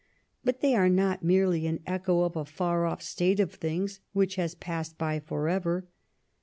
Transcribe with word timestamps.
But 0.43 0.61
they 0.61 0.73
are 0.73 0.89
not 0.89 1.21
merely 1.23 1.67
an 1.67 1.79
echo 1.85 2.21
of 2.23 2.35
a 2.35 2.43
far 2.43 2.87
off 2.87 3.03
state 3.03 3.39
of 3.39 3.53
things 3.53 3.99
which 4.13 4.33
has 4.33 4.55
passed 4.55 4.97
by 4.97 5.19
for 5.19 5.47
ever. 5.47 5.85